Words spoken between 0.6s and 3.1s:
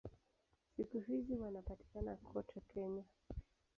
Siku hizi wanapatikana kote Kenya.